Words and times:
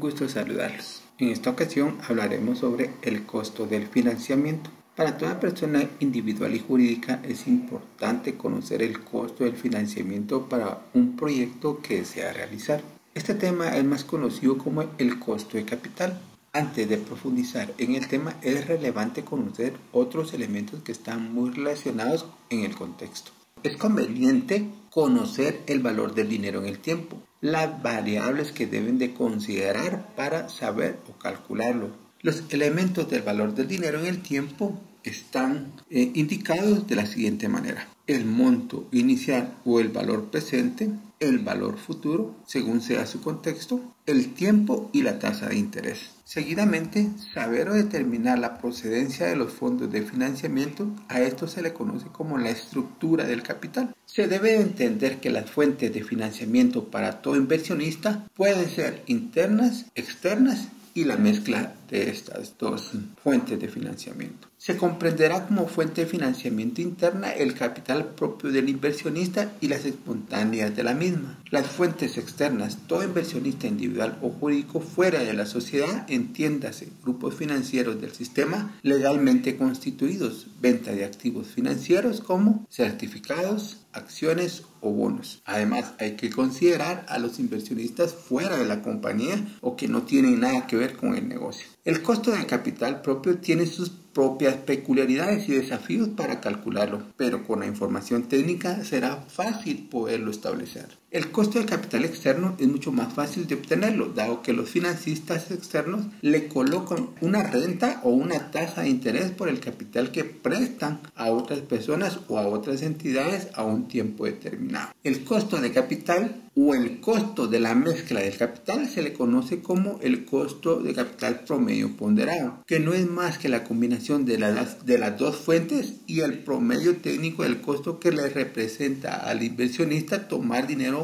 Gusto 0.00 0.28
saludarlos. 0.28 1.02
En 1.18 1.28
esta 1.28 1.50
ocasión 1.50 1.98
hablaremos 2.08 2.58
sobre 2.58 2.90
el 3.02 3.24
costo 3.24 3.66
del 3.66 3.86
financiamiento. 3.86 4.70
Para 4.96 5.16
toda 5.16 5.38
persona 5.38 5.88
individual 6.00 6.54
y 6.54 6.58
jurídica 6.58 7.20
es 7.22 7.46
importante 7.46 8.34
conocer 8.34 8.82
el 8.82 9.04
costo 9.04 9.44
del 9.44 9.54
financiamiento 9.54 10.48
para 10.48 10.80
un 10.94 11.16
proyecto 11.16 11.80
que 11.80 11.98
desea 11.98 12.32
realizar. 12.32 12.82
Este 13.14 13.34
tema 13.34 13.76
es 13.76 13.84
más 13.84 14.02
conocido 14.02 14.58
como 14.58 14.84
el 14.98 15.20
costo 15.20 15.56
de 15.56 15.64
capital. 15.64 16.20
Antes 16.52 16.88
de 16.88 16.98
profundizar 16.98 17.72
en 17.78 17.94
el 17.94 18.08
tema 18.08 18.34
es 18.42 18.66
relevante 18.66 19.22
conocer 19.22 19.74
otros 19.92 20.34
elementos 20.34 20.82
que 20.82 20.92
están 20.92 21.32
muy 21.32 21.50
relacionados 21.50 22.26
en 22.50 22.64
el 22.64 22.74
contexto. 22.74 23.30
Es 23.62 23.76
conveniente 23.76 24.68
conocer 24.90 25.62
el 25.66 25.80
valor 25.80 26.14
del 26.14 26.28
dinero 26.28 26.60
en 26.60 26.66
el 26.66 26.78
tiempo, 26.80 27.16
las 27.44 27.82
variables 27.82 28.52
que 28.52 28.66
deben 28.66 28.96
de 28.96 29.12
considerar 29.12 30.14
para 30.16 30.48
saber 30.48 30.96
o 31.10 31.18
calcularlo. 31.18 31.90
Los 32.22 32.44
elementos 32.48 33.10
del 33.10 33.20
valor 33.20 33.54
del 33.54 33.68
dinero 33.68 34.00
en 34.00 34.06
el 34.06 34.22
tiempo 34.22 34.80
están 35.02 35.74
eh, 35.90 36.10
indicados 36.14 36.86
de 36.86 36.96
la 36.96 37.04
siguiente 37.04 37.50
manera. 37.50 37.86
El 38.06 38.26
monto 38.26 38.86
inicial 38.92 39.54
o 39.64 39.80
el 39.80 39.88
valor 39.88 40.30
presente, 40.30 40.90
el 41.20 41.38
valor 41.38 41.78
futuro, 41.78 42.34
según 42.46 42.82
sea 42.82 43.06
su 43.06 43.22
contexto, 43.22 43.80
el 44.04 44.34
tiempo 44.34 44.90
y 44.92 45.02
la 45.02 45.18
tasa 45.18 45.48
de 45.48 45.56
interés. 45.56 46.10
Seguidamente, 46.24 47.08
saber 47.32 47.70
o 47.70 47.74
determinar 47.74 48.38
la 48.38 48.58
procedencia 48.58 49.26
de 49.26 49.36
los 49.36 49.52
fondos 49.52 49.90
de 49.90 50.02
financiamiento, 50.02 50.86
a 51.08 51.22
esto 51.22 51.46
se 51.48 51.62
le 51.62 51.72
conoce 51.72 52.06
como 52.12 52.36
la 52.36 52.50
estructura 52.50 53.24
del 53.24 53.42
capital. 53.42 53.94
Se 54.04 54.26
debe 54.26 54.60
entender 54.60 55.20
que 55.20 55.30
las 55.30 55.50
fuentes 55.50 55.92
de 55.92 56.04
financiamiento 56.04 56.90
para 56.90 57.22
todo 57.22 57.36
inversionista 57.36 58.26
pueden 58.34 58.68
ser 58.68 59.02
internas, 59.06 59.86
externas 59.94 60.68
y 60.94 61.04
la 61.04 61.16
mezcla 61.16 61.74
de 61.90 62.10
estas 62.10 62.56
dos 62.58 62.92
fuentes 63.22 63.58
de 63.58 63.68
financiamiento. 63.68 64.48
Se 64.64 64.78
comprenderá 64.78 65.46
como 65.46 65.68
fuente 65.68 66.00
de 66.00 66.10
financiamiento 66.10 66.80
interna 66.80 67.30
el 67.32 67.52
capital 67.52 68.14
propio 68.14 68.50
del 68.50 68.70
inversionista 68.70 69.52
y 69.60 69.68
las 69.68 69.84
espontáneas 69.84 70.74
de 70.74 70.82
la 70.82 70.94
misma. 70.94 71.38
Las 71.50 71.66
fuentes 71.66 72.16
externas, 72.16 72.78
todo 72.86 73.04
inversionista 73.04 73.66
individual 73.66 74.18
o 74.22 74.30
jurídico 74.30 74.80
fuera 74.80 75.22
de 75.22 75.34
la 75.34 75.44
sociedad, 75.44 76.06
entiéndase, 76.08 76.88
grupos 77.02 77.34
financieros 77.34 78.00
del 78.00 78.12
sistema 78.12 78.74
legalmente 78.80 79.58
constituidos, 79.58 80.46
venta 80.62 80.92
de 80.92 81.04
activos 81.04 81.48
financieros 81.48 82.22
como 82.22 82.66
certificados, 82.70 83.84
acciones 83.92 84.62
o 84.80 84.90
bonos. 84.90 85.42
Además, 85.44 85.92
hay 85.98 86.12
que 86.12 86.30
considerar 86.30 87.04
a 87.10 87.18
los 87.18 87.38
inversionistas 87.38 88.14
fuera 88.14 88.56
de 88.56 88.64
la 88.64 88.80
compañía 88.80 89.44
o 89.60 89.76
que 89.76 89.88
no 89.88 90.04
tienen 90.04 90.40
nada 90.40 90.66
que 90.66 90.76
ver 90.76 90.96
con 90.96 91.14
el 91.14 91.28
negocio. 91.28 91.66
El 91.84 92.00
costo 92.00 92.30
de 92.30 92.46
capital 92.46 93.02
propio 93.02 93.36
tiene 93.36 93.66
sus 93.66 93.90
propias 94.14 94.54
peculiaridades 94.56 95.48
y 95.48 95.52
desafíos 95.52 96.08
para 96.16 96.40
calcularlo, 96.40 97.02
pero 97.16 97.44
con 97.46 97.60
la 97.60 97.66
información 97.66 98.28
técnica 98.28 98.82
será 98.84 99.16
fácil 99.16 99.88
poderlo 99.90 100.30
establecer. 100.30 101.03
El 101.14 101.30
costo 101.30 101.60
del 101.60 101.68
capital 101.68 102.04
externo 102.04 102.56
es 102.58 102.66
mucho 102.66 102.90
más 102.90 103.14
fácil 103.14 103.46
de 103.46 103.54
obtenerlo, 103.54 104.06
dado 104.06 104.42
que 104.42 104.52
los 104.52 104.68
financistas 104.68 105.52
externos 105.52 106.06
le 106.22 106.48
colocan 106.48 107.10
una 107.20 107.44
renta 107.44 108.00
o 108.02 108.08
una 108.08 108.50
tasa 108.50 108.82
de 108.82 108.88
interés 108.88 109.30
por 109.30 109.48
el 109.48 109.60
capital 109.60 110.10
que 110.10 110.24
prestan 110.24 110.98
a 111.14 111.30
otras 111.30 111.60
personas 111.60 112.18
o 112.26 112.40
a 112.40 112.48
otras 112.48 112.82
entidades 112.82 113.46
a 113.54 113.62
un 113.62 113.86
tiempo 113.86 114.24
determinado. 114.24 114.92
El 115.04 115.22
costo 115.22 115.60
de 115.60 115.70
capital 115.70 116.44
o 116.56 116.74
el 116.74 117.00
costo 117.00 117.48
de 117.48 117.58
la 117.58 117.74
mezcla 117.74 118.20
del 118.20 118.36
capital 118.36 118.88
se 118.88 119.02
le 119.02 119.12
conoce 119.12 119.60
como 119.60 119.98
el 120.02 120.24
costo 120.24 120.80
de 120.80 120.94
capital 120.94 121.40
promedio 121.40 121.96
ponderado, 121.96 122.62
que 122.66 122.78
no 122.78 122.94
es 122.94 123.08
más 123.08 123.38
que 123.38 123.48
la 123.48 123.64
combinación 123.64 124.24
de 124.24 124.38
las, 124.38 124.86
de 124.86 124.98
las 124.98 125.18
dos 125.18 125.36
fuentes 125.36 125.94
y 126.06 126.20
el 126.20 126.38
promedio 126.38 126.96
técnico 126.96 127.42
del 127.42 127.60
costo 127.60 127.98
que 127.98 128.12
le 128.12 128.28
representa 128.28 129.14
al 129.14 129.42
inversionista 129.42 130.28
tomar 130.28 130.66
dinero 130.66 131.03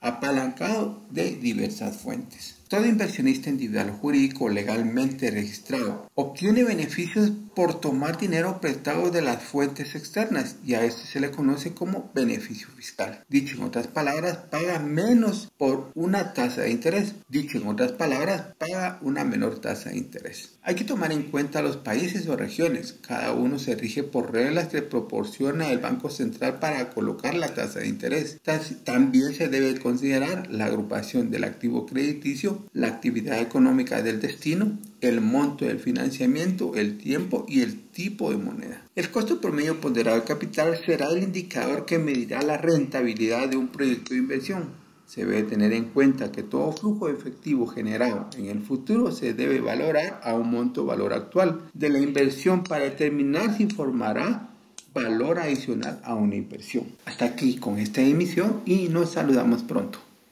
apalancado 0.00 1.02
de 1.10 1.36
diversas 1.36 1.96
fuentes. 1.96 2.58
Todo 2.68 2.84
inversionista 2.84 3.48
individual 3.48 3.90
jurídico 3.90 4.50
legalmente 4.50 5.30
registrado 5.30 6.10
obtiene 6.14 6.64
beneficios 6.64 7.32
por 7.54 7.80
tomar 7.80 8.18
dinero 8.18 8.60
prestado 8.60 9.10
de 9.10 9.22
las 9.22 9.42
fuentes 9.42 9.94
externas 9.94 10.56
y 10.64 10.74
a 10.74 10.84
esto 10.84 11.00
se 11.06 11.18
le 11.18 11.30
conoce 11.30 11.72
como 11.72 12.10
beneficio 12.14 12.68
fiscal. 12.68 13.24
Dicho 13.28 13.56
en 13.56 13.62
otras 13.62 13.86
palabras, 13.86 14.36
paga 14.50 14.78
menos 14.80 15.50
por 15.56 15.90
una 15.94 16.34
tasa 16.34 16.60
de 16.60 16.70
interés. 16.70 17.14
Dicho 17.28 17.56
en 17.56 17.66
otras 17.66 17.92
palabras, 17.92 18.54
paga 18.58 18.98
una 19.00 19.24
menor 19.24 19.60
tasa 19.60 19.88
de 19.90 19.96
interés. 19.96 20.58
Hay 20.62 20.74
que 20.74 20.84
tomar 20.84 21.10
en 21.10 21.22
cuenta 21.24 21.62
los 21.62 21.78
países 21.78 22.28
o 22.28 22.36
regiones. 22.36 22.96
Cada 23.00 23.32
uno 23.32 23.58
se 23.58 23.74
rige 23.74 24.04
por 24.04 24.30
reglas 24.30 24.68
que 24.68 24.82
proporciona 24.82 25.72
el 25.72 25.78
Banco 25.78 26.10
Central 26.10 26.58
para 26.58 26.90
colocar 26.90 27.34
la 27.34 27.54
tasa 27.54 27.80
de 27.80 27.88
interés. 27.88 28.38
También 28.84 29.34
se 29.34 29.48
debe 29.48 29.80
considerar 29.88 30.50
la 30.50 30.66
agrupación 30.66 31.30
del 31.30 31.44
activo 31.44 31.86
crediticio 31.86 32.58
la 32.74 32.88
actividad 32.88 33.40
económica 33.40 34.02
del 34.02 34.20
destino, 34.20 34.78
el 35.00 35.22
monto 35.22 35.64
del 35.64 35.78
financiamiento, 35.78 36.74
el 36.74 36.98
tiempo 36.98 37.46
y 37.48 37.62
el 37.62 37.88
tipo 37.88 38.30
de 38.30 38.36
moneda. 38.36 38.82
El 38.94 39.10
costo 39.10 39.40
promedio 39.40 39.80
ponderado 39.80 40.20
de 40.20 40.26
capital 40.26 40.78
será 40.84 41.08
el 41.08 41.22
indicador 41.22 41.86
que 41.86 41.98
medirá 41.98 42.42
la 42.42 42.58
rentabilidad 42.58 43.48
de 43.48 43.56
un 43.56 43.68
proyecto 43.68 44.12
de 44.12 44.20
inversión. 44.20 44.64
Se 45.06 45.24
debe 45.24 45.44
tener 45.44 45.72
en 45.72 45.86
cuenta 45.86 46.30
que 46.30 46.42
todo 46.42 46.72
flujo 46.72 47.06
de 47.06 47.14
efectivo 47.14 47.66
generado 47.66 48.28
en 48.36 48.44
el 48.44 48.60
futuro 48.60 49.10
se 49.10 49.32
debe 49.32 49.62
valorar 49.62 50.20
a 50.22 50.34
un 50.34 50.50
monto 50.50 50.84
valor 50.84 51.14
actual 51.14 51.62
de 51.72 51.88
la 51.88 51.98
inversión 51.98 52.62
para 52.62 52.84
determinar 52.84 53.56
si 53.56 53.68
formará 53.68 54.47
valor 55.02 55.38
adicional 55.38 56.00
a 56.04 56.14
una 56.14 56.36
inversión. 56.36 56.84
Hasta 57.04 57.24
aquí 57.24 57.56
con 57.56 57.78
esta 57.78 58.02
emisión 58.02 58.60
y 58.66 58.88
nos 58.88 59.10
saludamos 59.12 59.62
pronto. 59.62 59.98